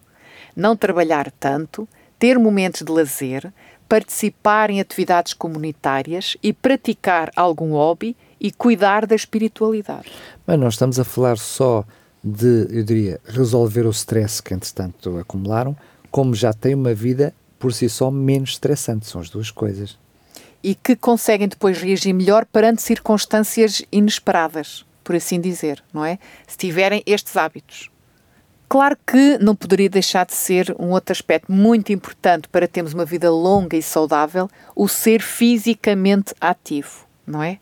[0.56, 3.52] Não trabalhar tanto, ter momentos de lazer,
[3.90, 10.12] participar em atividades comunitárias e praticar algum hobby e cuidar da espiritualidade.
[10.46, 11.84] Mas nós estamos a falar só
[12.24, 15.76] de, eu diria, resolver o stress que entretanto acumularam,
[16.10, 19.98] como já têm uma vida por si só menos estressante, são as duas coisas.
[20.64, 26.18] E que conseguem depois reagir melhor perante circunstâncias inesperadas por assim dizer, não é?
[26.48, 27.92] Se tiverem estes hábitos.
[28.68, 33.06] Claro que não poderia deixar de ser um outro aspecto muito importante para termos uma
[33.06, 37.60] vida longa e saudável, o ser fisicamente ativo, não é?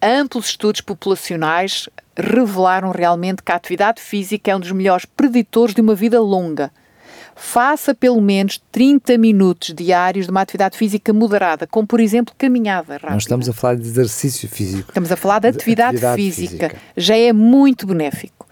[0.00, 5.80] Amplos estudos populacionais revelaram realmente que a atividade física é um dos melhores preditores de
[5.80, 6.70] uma vida longa
[7.36, 12.94] faça pelo menos 30 minutos diários de uma atividade física moderada, como por exemplo caminhada
[12.94, 13.12] rápida.
[13.12, 14.88] Nós estamos a falar de exercício físico.
[14.88, 16.68] Estamos a falar de atividade, de atividade física.
[16.68, 16.82] física.
[16.96, 18.44] Já é muito benéfico.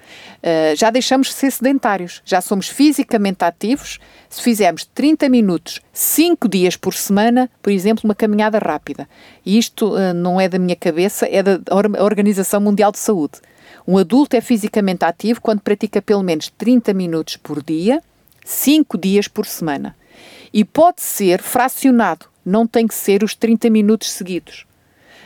[0.43, 4.01] Uh, já deixamos de ser sedentários, já somos fisicamente ativos.
[4.29, 9.09] Se fizermos 30 minutos, 5 dias por semana, por exemplo, uma caminhada rápida.
[9.47, 11.61] E isto uh, não é da minha cabeça, é da
[12.01, 13.35] Organização Mundial de Saúde.
[13.87, 18.03] Um adulto é fisicamente ativo quando pratica pelo menos 30 minutos por dia
[18.45, 19.97] cinco dias por semana.
[20.53, 24.67] E pode ser fracionado, não tem que ser os 30 minutos seguidos.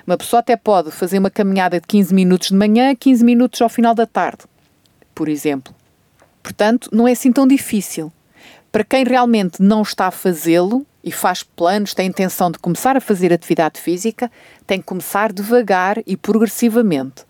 [0.07, 3.69] Uma pessoa até pode fazer uma caminhada de 15 minutos de manhã, 15 minutos ao
[3.69, 4.45] final da tarde,
[5.15, 5.75] por exemplo.
[6.43, 8.13] Portanto, não é assim tão difícil.
[8.71, 13.01] Para quem realmente não está a fazê-lo e faz planos, tem intenção de começar a
[13.01, 14.31] fazer atividade física,
[14.65, 17.25] tem que começar devagar e progressivamente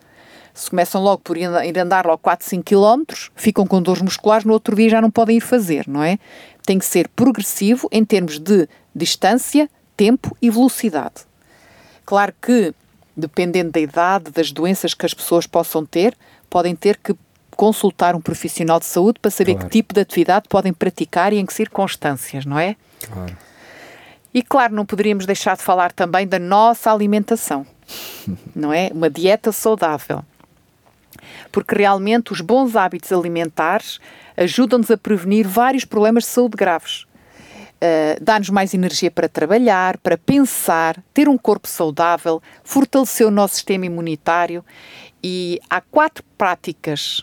[0.56, 4.54] se começam logo por ir andar logo 4, 5 km, ficam com dores musculares, no
[4.54, 6.18] outro dia já não podem ir fazer, não é?
[6.64, 11.26] Tem que ser progressivo em termos de distância, tempo e velocidade.
[12.06, 12.74] Claro que,
[13.14, 16.16] dependendo da idade, das doenças que as pessoas possam ter,
[16.48, 17.14] podem ter que
[17.54, 19.68] consultar um profissional de saúde para saber claro.
[19.68, 22.76] que tipo de atividade podem praticar e em que circunstâncias, não é?
[23.06, 23.36] Claro.
[24.32, 27.66] E claro, não poderíamos deixar de falar também da nossa alimentação,
[28.56, 28.90] não é?
[28.94, 30.24] Uma dieta saudável.
[31.56, 33.98] Porque realmente os bons hábitos alimentares
[34.36, 37.06] ajudam-nos a prevenir vários problemas de saúde graves.
[37.76, 43.54] Uh, dá-nos mais energia para trabalhar, para pensar, ter um corpo saudável, fortalecer o nosso
[43.54, 44.62] sistema imunitário.
[45.24, 47.20] E há quatro práticas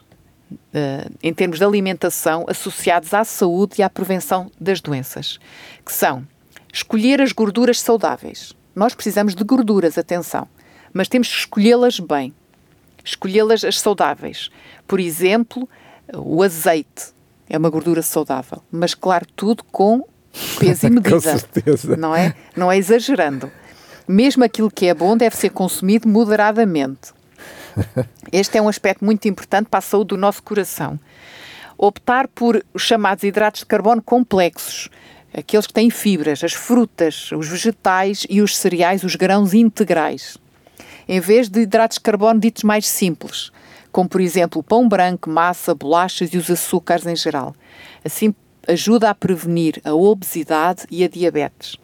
[0.51, 5.39] uh, em termos de alimentação associadas à saúde e à prevenção das doenças,
[5.85, 6.25] que são
[6.73, 8.51] Escolher as gorduras saudáveis.
[8.75, 10.47] Nós precisamos de gorduras, atenção,
[10.91, 12.33] mas temos que escolhê-las bem.
[13.03, 14.49] Escolhê-las as saudáveis.
[14.87, 15.67] Por exemplo,
[16.13, 17.13] o azeite
[17.49, 20.05] é uma gordura saudável, mas claro, tudo com
[20.59, 21.11] peso e medida.
[21.11, 21.97] com certeza.
[21.97, 22.33] Não é?
[22.55, 23.51] Não é exagerando.
[24.07, 27.13] Mesmo aquilo que é bom deve ser consumido moderadamente.
[28.31, 30.99] Este é um aspecto muito importante para a saúde do nosso coração.
[31.77, 34.89] Optar por os chamados hidratos de carbono complexos,
[35.35, 40.37] aqueles que têm fibras, as frutas, os vegetais e os cereais, os grãos integrais,
[41.07, 43.51] em vez de hidratos de carbono ditos mais simples,
[43.91, 47.55] como por exemplo o pão branco, massa, bolachas e os açúcares em geral.
[48.03, 48.33] Assim
[48.67, 51.77] ajuda a prevenir a obesidade e a diabetes.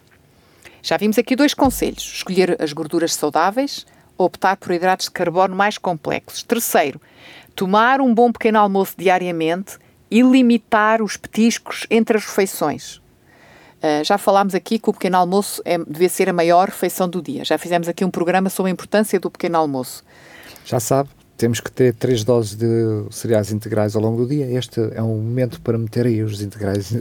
[0.82, 5.78] Já vimos aqui dois conselhos: escolher as gorduras saudáveis, optar por hidratos de carbono mais
[5.78, 6.42] complexos.
[6.42, 7.00] Terceiro,
[7.54, 9.78] tomar um bom pequeno almoço diariamente
[10.10, 13.00] e limitar os petiscos entre as refeições.
[13.82, 17.22] Uh, já falámos aqui que o pequeno almoço é, devia ser a maior refeição do
[17.22, 17.44] dia.
[17.44, 20.04] Já fizemos aqui um programa sobre a importância do pequeno almoço.
[20.66, 21.08] Já sabe,
[21.40, 22.66] temos que ter três doses de
[23.10, 24.46] cereais integrais ao longo do dia.
[24.50, 26.94] Este é um momento para meter aí os integrais.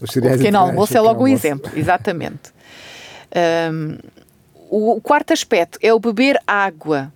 [0.00, 2.50] Os cereais o pequeno almoço é logo um exemplo, exatamente.
[3.70, 3.98] Um,
[4.70, 7.12] o, o, quarto aspecto é o beber água.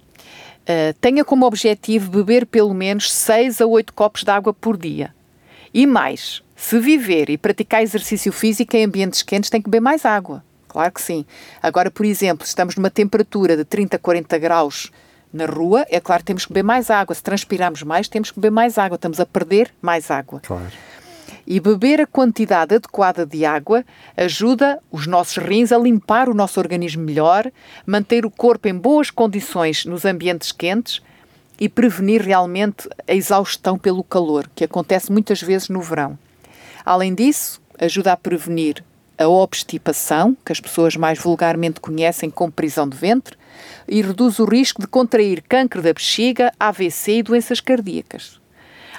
[0.62, 5.14] Uh, tenha como objetivo beber pelo menos 6 a 8 copos de água por dia.
[5.72, 10.06] E mais, se viver e praticar exercício físico em ambientes quentes, tem que beber mais
[10.06, 10.42] água.
[10.66, 11.24] Claro que sim.
[11.62, 14.90] Agora, por exemplo, estamos numa temperatura de 30, 40 graus
[15.32, 17.14] na rua, é claro que temos que beber mais água.
[17.14, 18.96] Se transpirarmos mais, temos que beber mais água.
[18.96, 20.40] Estamos a perder mais água.
[20.40, 20.72] Claro.
[21.46, 23.84] E beber a quantidade adequada de água
[24.16, 27.50] ajuda os nossos rins a limpar o nosso organismo melhor,
[27.84, 31.00] manter o corpo em boas condições nos ambientes quentes
[31.60, 36.18] e prevenir realmente a exaustão pelo calor, que acontece muitas vezes no verão.
[36.86, 38.84] Além disso, ajuda a prevenir
[39.18, 43.36] a obstipação, que as pessoas mais vulgarmente conhecem como prisão de ventre,
[43.88, 48.40] e reduz o risco de contrair câncer da bexiga, AVC e doenças cardíacas.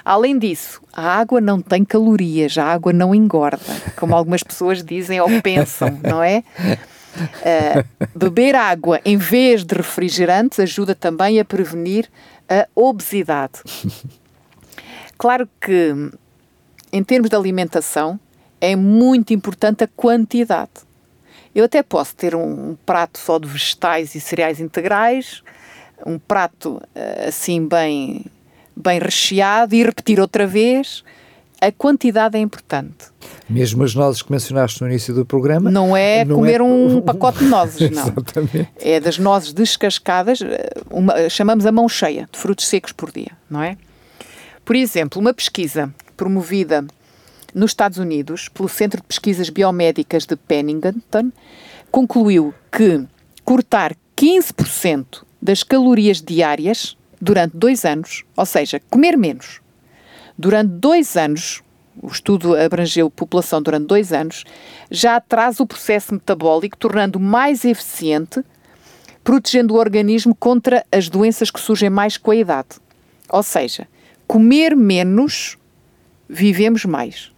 [0.04, 3.64] Além disso, a água não tem calorias, a água não engorda,
[3.96, 6.42] como algumas pessoas dizem ou pensam, não é?
[7.18, 12.08] Uh, beber água em vez de refrigerantes ajuda também a prevenir
[12.48, 13.60] a obesidade.
[15.16, 16.12] Claro que
[16.92, 18.18] em termos de alimentação,
[18.60, 20.88] é muito importante a quantidade.
[21.54, 25.42] Eu até posso ter um, um prato só de vegetais e cereais integrais,
[26.06, 28.24] um prato eh, assim bem,
[28.76, 31.02] bem recheado e repetir outra vez.
[31.60, 33.06] A quantidade é importante.
[33.50, 35.68] Mesmo as nozes que mencionaste no início do programa.
[35.68, 36.62] Não é não comer é...
[36.62, 38.02] um pacote de nozes, não.
[38.02, 38.68] Exatamente.
[38.78, 43.32] É das nozes descascadas, eh, uma, chamamos a mão cheia de frutos secos por dia,
[43.50, 43.76] não é?
[44.64, 46.84] Por exemplo, uma pesquisa promovida
[47.54, 51.32] nos Estados Unidos pelo Centro de Pesquisas Biomédicas de Pennington,
[51.90, 53.06] concluiu que
[53.44, 59.60] cortar 15% das calorias diárias durante dois anos, ou seja, comer menos,
[60.36, 61.62] durante dois anos,
[62.00, 64.44] o estudo abrangeu população durante dois anos,
[64.88, 68.44] já atrasa o processo metabólico, tornando mais eficiente,
[69.24, 72.68] protegendo o organismo contra as doenças que surgem mais com a idade.
[73.28, 73.88] Ou seja,
[74.28, 75.57] comer menos
[76.28, 77.32] vivemos mais.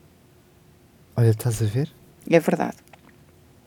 [1.17, 1.89] Olha, estás a ver?
[2.29, 2.77] É verdade.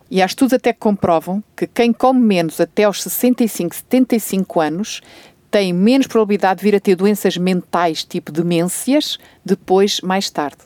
[0.09, 5.01] E há estudos até que comprovam que quem come menos até aos 65, 75 anos
[5.49, 10.57] tem menos probabilidade de vir a ter doenças mentais, tipo demências, depois, mais tarde.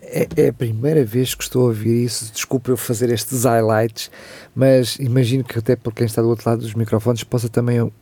[0.00, 2.32] É, é, a primeira vez que estou a ouvir isso.
[2.32, 4.10] Desculpa eu fazer estes highlights,
[4.54, 7.92] mas imagino que até por quem está do outro lado dos microfones possa também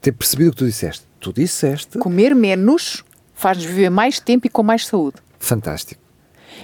[0.00, 1.04] ter percebido o que tu disseste.
[1.20, 1.98] Tu disseste.
[1.98, 3.04] Comer menos
[3.40, 5.16] faz-nos viver mais tempo e com mais saúde.
[5.38, 6.00] Fantástico.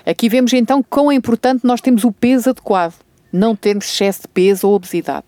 [0.04, 2.94] Aqui vemos então quão é importante nós termos o peso adequado,
[3.32, 5.26] não termos excesso de peso ou obesidade.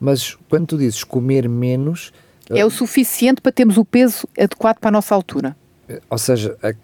[0.00, 2.12] Mas quando tu dizes comer menos.
[2.50, 5.54] É o suficiente para termos o peso adequado para a nossa altura.
[6.08, 6.74] Ou seja, é,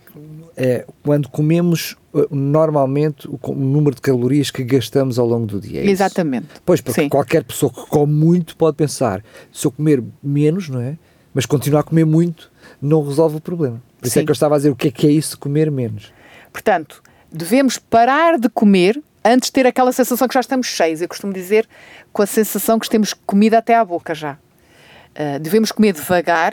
[0.56, 5.60] é quando comemos uh, normalmente o, o, número de calorias que gastamos ao longo do
[5.60, 5.80] dia.
[5.80, 6.46] É Exatamente.
[6.52, 6.62] Isso?
[6.66, 7.08] Pois, porque Sim.
[7.08, 10.98] qualquer pessoa que come muito pode pensar, se eu comer menos, não é?
[11.32, 13.82] Mas continuar a comer muito, não resolve o problema.
[14.04, 14.24] Por isso é Sim.
[14.24, 16.12] é que eu estava a dizer o que é que é isso de comer menos.
[16.52, 21.00] Portanto, devemos parar de comer antes de ter aquela sensação que já estamos cheios.
[21.00, 21.66] Eu costumo dizer
[22.12, 24.34] com a sensação que temos comida até à boca já.
[24.34, 26.52] Uh, devemos comer devagar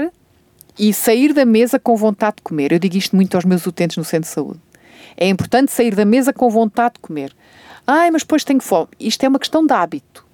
[0.80, 2.72] e sair da mesa com vontade de comer.
[2.72, 4.60] Eu digo isto muito aos meus utentes no centro de saúde.
[5.18, 7.36] É importante sair da mesa com vontade de comer.
[7.86, 8.88] Ai, mas depois tenho fome.
[8.98, 10.26] Isto é uma questão de hábito.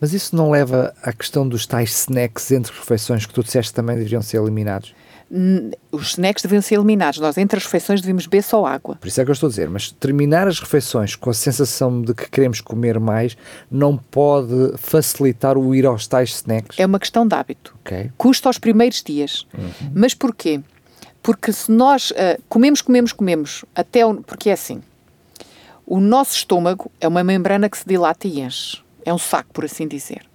[0.00, 3.94] Mas isso não leva à questão dos tais snacks entre refeições que tu disseste também
[3.94, 4.94] deveriam ser eliminados?
[5.90, 7.18] Os snacks deviam ser eliminados.
[7.18, 8.96] Nós, entre as refeições, devemos beber só água.
[8.96, 12.02] Por isso é que eu estou a dizer, mas terminar as refeições com a sensação
[12.02, 13.36] de que queremos comer mais
[13.70, 16.78] não pode facilitar o ir aos tais snacks?
[16.78, 17.74] É uma questão de hábito.
[17.80, 18.10] Okay.
[18.18, 19.46] Custa aos primeiros dias.
[19.56, 19.90] Uhum.
[19.94, 20.60] Mas porquê?
[21.22, 24.82] Porque se nós uh, comemos, comemos, comemos, até o, porque é assim,
[25.86, 28.82] o nosso estômago é uma membrana que se dilata e enche.
[29.04, 30.31] É um saco, por assim dizer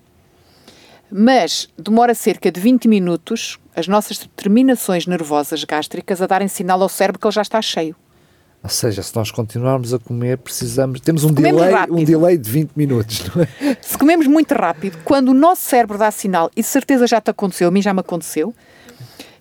[1.11, 6.89] mas demora cerca de 20 minutos as nossas terminações nervosas gástricas a darem sinal ao
[6.89, 7.95] cérebro que ele já está cheio.
[8.63, 10.99] Ou seja, se nós continuarmos a comer, precisamos.
[10.99, 13.77] Temos um, delay, um delay de 20 minutos, não é?
[13.81, 17.67] Se comemos muito rápido, quando o nosso cérebro dá sinal, e certeza já te aconteceu,
[17.67, 18.53] a mim já me aconteceu,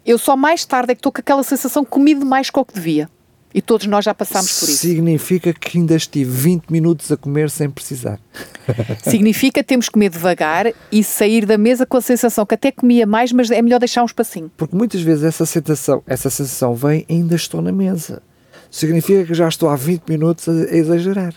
[0.05, 2.65] eu só mais tarde é que estou com aquela sensação que comi demais com o
[2.65, 3.09] que devia.
[3.57, 4.77] E todos nós já passámos por isso.
[4.77, 8.21] Significa que ainda estive 20 minutos a comer sem precisar.
[9.03, 12.71] Significa que temos que comer devagar e sair da mesa com a sensação que até
[12.71, 14.53] comia mais, mas é melhor deixar um espacinho.
[14.59, 18.23] Porque muitas vezes essa sensação, essa sensação vem ainda estou na mesa.
[18.71, 21.33] Significa que já estou há 20 minutos a, a exagerar.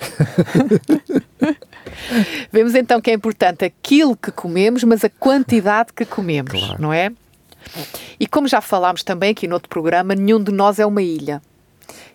[2.52, 6.82] Vemos então que é importante aquilo que comemos, mas a quantidade que comemos, claro.
[6.82, 7.14] não é?
[8.20, 11.42] E como já falámos também aqui no outro programa, nenhum de nós é uma ilha.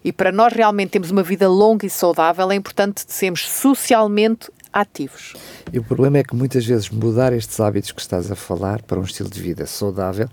[0.04, 5.32] E para nós realmente termos uma vida longa e saudável, é importante sermos socialmente ativos.
[5.72, 9.00] E o problema é que muitas vezes mudar estes hábitos que estás a falar para
[9.00, 10.28] um estilo de vida saudável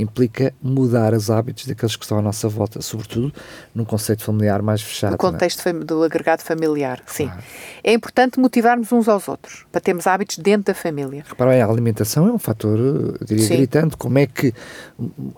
[0.00, 3.32] implica mudar os hábitos daqueles que estão à nossa volta, sobretudo
[3.74, 5.10] num conceito familiar mais fechado.
[5.10, 5.18] No é?
[5.18, 5.72] contexto é?
[5.72, 7.26] do agregado familiar, sim.
[7.26, 7.42] Claro.
[7.84, 11.24] É importante motivarmos uns aos outros, para termos hábitos dentro da família.
[11.28, 13.56] Repara bem, a alimentação é um fator, eu diria, sim.
[13.56, 13.96] gritante.
[13.96, 14.52] Como é que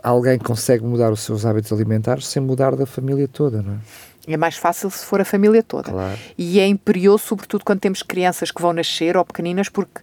[0.02, 3.78] alguém consegue mudar os seus hábitos alimentares sem mudar da família toda, não é?
[4.26, 5.90] É mais fácil se for a família toda.
[5.90, 6.18] Claro.
[6.38, 10.00] E é imperioso, sobretudo quando temos crianças que vão nascer ou pequeninas, porque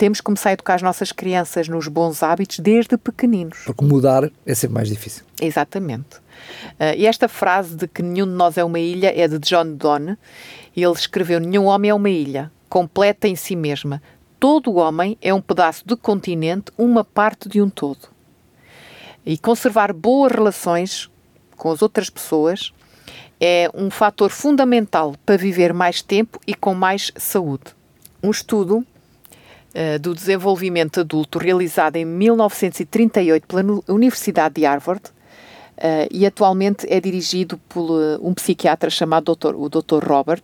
[0.00, 3.58] temos que começar a educar as nossas crianças nos bons hábitos desde pequeninos.
[3.66, 5.26] Porque mudar é sempre mais difícil.
[5.38, 6.16] Exatamente.
[6.16, 9.74] Uh, e esta frase de que nenhum de nós é uma ilha é de John
[9.74, 10.16] Donne.
[10.74, 14.02] Ele escreveu: Nenhum homem é uma ilha, completa em si mesma.
[14.38, 18.08] Todo homem é um pedaço de continente, uma parte de um todo.
[19.26, 21.10] E conservar boas relações
[21.58, 22.72] com as outras pessoas
[23.38, 27.64] é um fator fundamental para viver mais tempo e com mais saúde.
[28.22, 28.82] Um estudo
[30.00, 35.02] do desenvolvimento adulto realizado em 1938 pela Universidade de Harvard
[35.80, 39.54] uh, e atualmente é dirigido por uh, um psiquiatra chamado Dr.
[39.54, 40.04] o Dr.
[40.06, 40.42] Robert,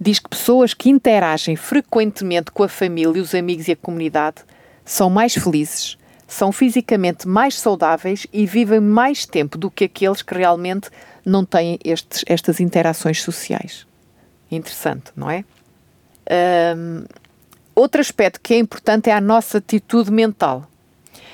[0.00, 4.38] diz que pessoas que interagem frequentemente com a família, os amigos e a comunidade
[4.84, 10.34] são mais felizes, são fisicamente mais saudáveis e vivem mais tempo do que aqueles que
[10.34, 10.88] realmente
[11.24, 13.86] não têm estes, estas interações sociais.
[14.50, 15.44] Interessante, não é?
[16.76, 17.04] Um,
[17.80, 20.68] Outro aspecto que é importante é a nossa atitude mental.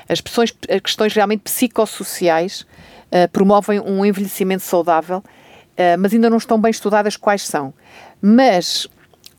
[0.09, 6.37] As questões, as questões realmente psicossociais uh, promovem um envelhecimento saudável, uh, mas ainda não
[6.37, 7.75] estão bem estudadas quais são.
[8.23, 8.87] Mas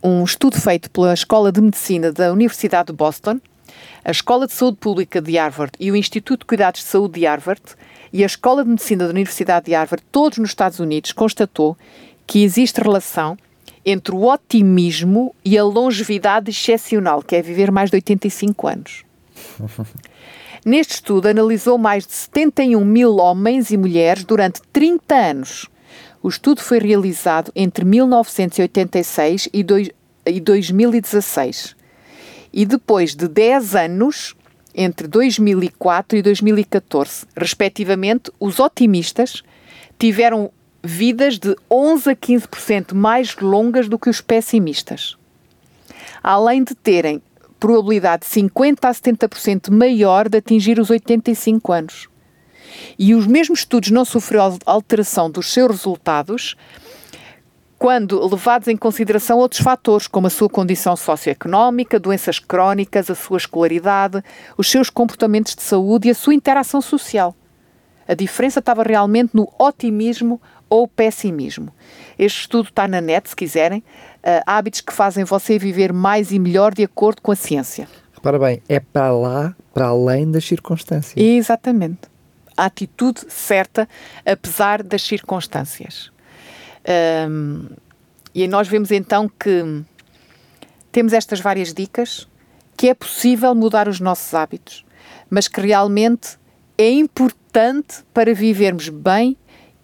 [0.03, 3.39] um estudo feito pela Escola de Medicina da Universidade de Boston,
[4.03, 7.25] a Escola de Saúde Pública de Harvard e o Instituto de Cuidados de Saúde de
[7.25, 7.61] Harvard
[8.11, 11.77] e a Escola de Medicina da Universidade de Harvard, todos nos Estados Unidos, constatou
[12.25, 13.37] que existe relação
[13.89, 19.05] entre o otimismo e a longevidade excepcional, que é viver mais de 85 anos.
[20.65, 25.67] Neste estudo, analisou mais de 71 mil homens e mulheres durante 30 anos.
[26.21, 29.89] O estudo foi realizado entre 1986 e, dois,
[30.25, 31.73] e 2016.
[32.51, 34.35] E depois de 10 anos,
[34.75, 39.43] entre 2004 e 2014, respectivamente, os otimistas
[39.97, 40.51] tiveram
[40.87, 45.17] vidas de 11 a 15% mais longas do que os pessimistas.
[46.23, 47.21] Além de terem
[47.59, 52.07] probabilidade de 50 a 70% maior de atingir os 85 anos.
[52.97, 56.55] E os mesmos estudos não sofreram alteração dos seus resultados
[57.77, 63.37] quando levados em consideração outros fatores, como a sua condição socioeconómica, doenças crónicas, a sua
[63.37, 64.23] escolaridade,
[64.57, 67.35] os seus comportamentos de saúde e a sua interação social.
[68.07, 71.71] A diferença estava realmente no otimismo ou pessimismo.
[72.17, 73.79] Este estudo está na net, se quiserem.
[73.79, 77.87] Uh, hábitos que fazem você viver mais e melhor de acordo com a ciência.
[78.13, 81.15] Repara bem, é para lá, para além das circunstâncias.
[81.15, 82.01] Exatamente.
[82.55, 83.87] A atitude certa,
[84.25, 86.11] apesar das circunstâncias.
[87.29, 87.69] Um,
[88.33, 89.83] e nós vemos então que
[90.91, 92.27] temos estas várias dicas,
[92.75, 94.85] que é possível mudar os nossos hábitos,
[95.29, 96.37] mas que realmente
[96.77, 99.37] é importante para vivermos bem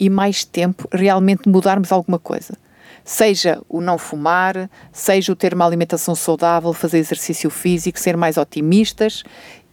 [0.03, 2.57] e mais tempo realmente mudarmos alguma coisa.
[3.05, 8.37] Seja o não fumar, seja o ter uma alimentação saudável, fazer exercício físico, ser mais
[8.37, 9.23] otimistas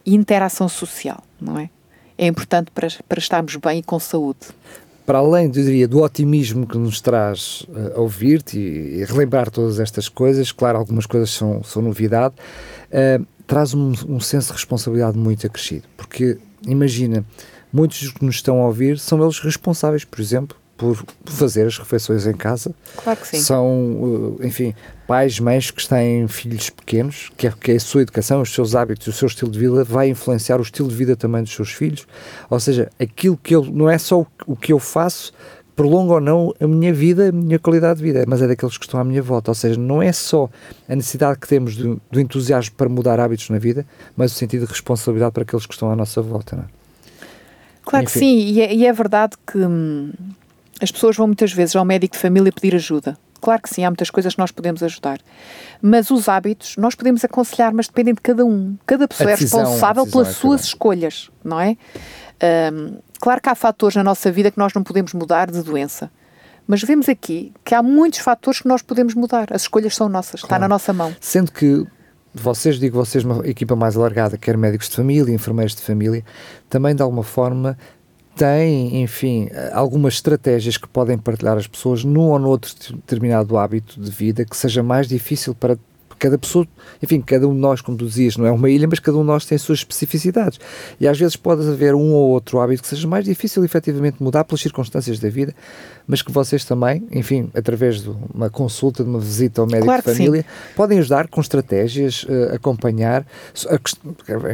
[0.05, 1.69] e interação social, não é?
[2.17, 4.47] É importante para, para estarmos bem e com saúde
[5.03, 9.77] para além, eu diria, do otimismo que nos traz uh, ouvir-te e, e, relembrar todas
[9.79, 15.17] estas coisas, claro, algumas coisas são, são novidade, uh, traz um, um, senso de responsabilidade
[15.17, 15.83] muito acrescido.
[15.97, 17.25] Porque, imagina,
[17.71, 22.25] muitos que nos estão a ouvir são eles responsáveis, por exemplo, por fazer as refeições
[22.25, 22.73] em casa.
[22.95, 23.39] Claro que sim.
[23.39, 24.73] São, eh, enfim,
[25.05, 28.73] pais, mães que têm filhos pequenos, que é, que é a sua educação, os seus
[28.73, 31.71] hábitos, o seu estilo de vida vai influenciar o estilo de vida também dos seus
[31.71, 32.07] filhos.
[32.49, 35.31] Ou seja, aquilo que eu, não é só o que eu faço
[35.75, 38.85] prolonga ou não a minha vida, a minha qualidade de vida, mas é daqueles que
[38.85, 39.51] estão à minha volta.
[39.51, 40.49] Ou seja, não é só
[40.89, 44.65] a necessidade que temos do, do entusiasmo para mudar hábitos na vida, mas o sentido
[44.65, 46.55] de responsabilidade para aqueles que estão à nossa volta.
[46.55, 46.80] Não é?
[47.83, 48.13] Claro Enfim.
[48.13, 50.11] que sim, e é, e é verdade que hum,
[50.81, 53.17] as pessoas vão muitas vezes ao médico de família pedir ajuda.
[53.41, 55.19] Claro que sim, há muitas coisas que nós podemos ajudar.
[55.81, 58.77] Mas os hábitos, nós podemos aconselhar, mas dependem de cada um.
[58.85, 61.75] Cada pessoa é decisão, é responsável pelas é suas escolhas, não é?
[62.71, 66.11] Um, claro que há fatores na nossa vida que nós não podemos mudar de doença.
[66.67, 69.47] Mas vemos aqui que há muitos fatores que nós podemos mudar.
[69.51, 70.45] As escolhas são nossas, claro.
[70.45, 71.15] está na nossa mão.
[71.19, 71.85] Sendo que
[72.33, 76.23] vocês, digo vocês, uma equipa mais alargada, quer médicos de família, enfermeiros de família,
[76.69, 77.77] também de alguma forma
[78.35, 84.09] tem, enfim, algumas estratégias que podem partilhar as pessoas num ou noutro determinado hábito de
[84.09, 85.77] vida que seja mais difícil para
[86.21, 86.67] cada pessoa,
[87.01, 89.21] enfim, cada um de nós, como tu dizias, não é uma ilha, mas cada um
[89.21, 90.59] de nós tem as suas especificidades.
[90.99, 94.43] E às vezes pode haver um ou outro hábito que seja mais difícil efetivamente mudar
[94.43, 95.55] pelas circunstâncias da vida,
[96.07, 100.03] mas que vocês também, enfim, através de uma consulta, de uma visita ao médico claro
[100.03, 100.73] de família, sim.
[100.75, 103.25] podem ajudar com estratégias, uh, acompanhar,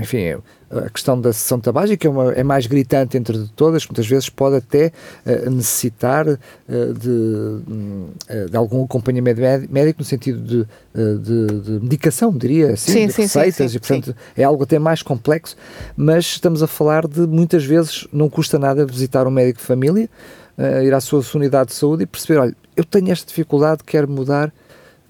[0.01, 0.35] enfim,
[0.69, 4.57] a questão da sessão tabágica é, uma, é mais gritante entre todas, muitas vezes pode
[4.57, 4.91] até
[5.25, 6.37] uh, necessitar uh,
[6.93, 9.39] de, uh, de, algum acompanhamento
[9.69, 10.67] médico no sentido de,
[11.19, 14.77] de, de medicação, diria assim, sim, de sim, receitas, sim, e portanto é algo até
[14.77, 15.55] mais complexo,
[15.95, 20.09] mas estamos a falar de muitas vezes não custa nada visitar um médico de família,
[20.57, 24.51] ir à sua unidade de saúde e perceber, olha, eu tenho esta dificuldade, quero mudar,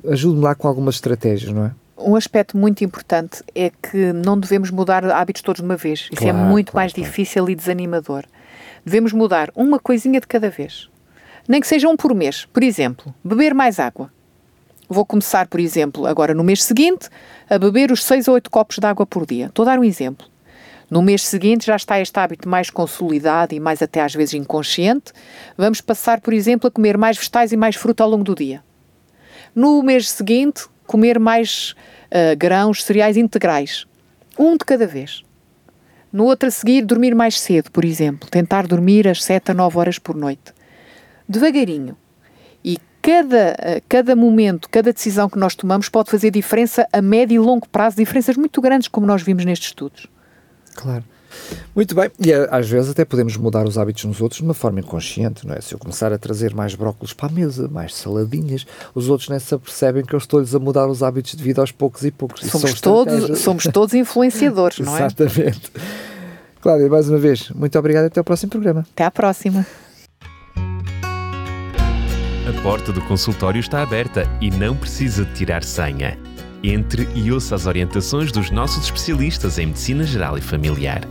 [0.08, 1.72] ajude-me lá com algumas estratégias, não é?
[1.98, 6.08] um aspecto muito importante é que não devemos mudar hábitos todos de uma vez.
[6.12, 7.10] Isso é claro, é muito claro, mais claro.
[7.10, 8.24] difícil e desanimador.
[8.86, 10.89] Devemos mudar uma coisinha de cada vez.
[11.48, 12.45] Nem que seja um por mês.
[12.45, 14.12] Por exemplo, beber mais água.
[14.88, 17.10] Vou começar, por exemplo, agora no mês seguinte,
[17.50, 19.48] a beber os 6 ou 8 copos de água por dia.
[19.48, 20.26] Estou a dar um exemplo.
[20.89, 25.11] No mês seguinte já está este hábito mais consolidado e mais até às vezes inconsciente.
[25.57, 28.63] Vamos passar, por exemplo, a comer mais vegetais e mais fruta ao longo do dia.
[29.53, 31.75] No mês seguinte, comer mais
[32.05, 33.85] uh, grãos, cereais integrais.
[34.39, 35.23] Um de cada vez.
[36.11, 38.29] No outro a seguir, dormir mais cedo, por exemplo.
[38.29, 40.53] Tentar dormir às 7 a 9 horas por noite.
[41.27, 41.97] Devagarinho.
[42.63, 47.35] E cada, uh, cada momento, cada decisão que nós tomamos pode fazer diferença a médio
[47.35, 50.07] e longo prazo, diferenças muito grandes, como nós vimos nestes estudos.
[50.78, 51.03] Claro.
[51.75, 54.53] Muito bem, e eh, às vezes até podemos mudar os hábitos nos outros de uma
[54.53, 55.61] forma inconsciente, não é?
[55.61, 58.65] Se eu começar a trazer mais brócolos para a mesa, mais saladinhas,
[58.95, 61.71] os outros nem se apercebem que eu estou-lhes a mudar os hábitos de vida aos
[61.71, 62.41] poucos e poucos.
[62.49, 65.05] Somos, todos, somos todos influenciadores, não é?
[65.05, 65.71] Exatamente.
[66.61, 68.86] Cláudia, mais uma vez, muito obrigado e até ao próximo programa.
[68.93, 69.65] Até à próxima.
[72.47, 76.17] A porta do consultório está aberta e não precisa de tirar senha.
[76.64, 81.01] Entre e ouça as orientações dos nossos especialistas em Medicina Geral e Familiar.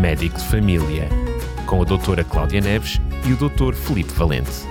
[0.00, 1.08] Médico de Família,
[1.66, 3.74] com a doutora Cláudia Neves e o Dr.
[3.74, 4.66] Felipe Valente.